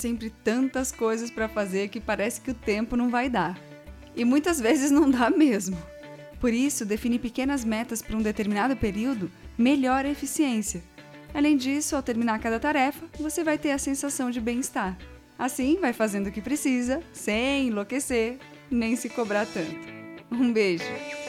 [0.00, 3.58] sempre tantas coisas para fazer que parece que o tempo não vai dar.
[4.16, 5.76] E muitas vezes não dá mesmo.
[6.40, 10.82] Por isso, definir pequenas metas para um determinado período melhora a eficiência.
[11.34, 14.96] Além disso, ao terminar cada tarefa, você vai ter a sensação de bem-estar.
[15.38, 18.38] Assim, vai fazendo o que precisa, sem enlouquecer,
[18.70, 19.88] nem se cobrar tanto.
[20.30, 21.19] Um beijo!